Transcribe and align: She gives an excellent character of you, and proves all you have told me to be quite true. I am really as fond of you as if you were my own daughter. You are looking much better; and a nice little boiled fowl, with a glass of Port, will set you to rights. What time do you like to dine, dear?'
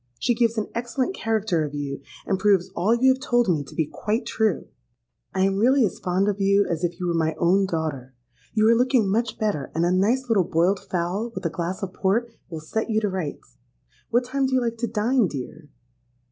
She 0.17 0.33
gives 0.33 0.57
an 0.57 0.65
excellent 0.73 1.13
character 1.13 1.63
of 1.63 1.75
you, 1.75 2.01
and 2.25 2.39
proves 2.39 2.69
all 2.75 2.95
you 2.95 3.13
have 3.13 3.21
told 3.21 3.47
me 3.47 3.63
to 3.63 3.75
be 3.75 3.85
quite 3.85 4.25
true. 4.25 4.67
I 5.31 5.41
am 5.41 5.57
really 5.57 5.85
as 5.85 5.99
fond 5.99 6.27
of 6.27 6.41
you 6.41 6.65
as 6.67 6.83
if 6.83 6.99
you 6.99 7.05
were 7.05 7.13
my 7.13 7.35
own 7.37 7.67
daughter. 7.67 8.15
You 8.55 8.67
are 8.67 8.73
looking 8.75 9.07
much 9.11 9.37
better; 9.37 9.69
and 9.75 9.85
a 9.85 9.91
nice 9.91 10.27
little 10.27 10.43
boiled 10.43 10.79
fowl, 10.79 11.31
with 11.35 11.45
a 11.45 11.51
glass 11.51 11.83
of 11.83 11.93
Port, 11.93 12.31
will 12.49 12.61
set 12.61 12.89
you 12.89 12.99
to 12.99 13.09
rights. 13.09 13.59
What 14.09 14.25
time 14.25 14.47
do 14.47 14.55
you 14.55 14.61
like 14.61 14.77
to 14.77 14.87
dine, 14.87 15.27
dear?' 15.27 15.69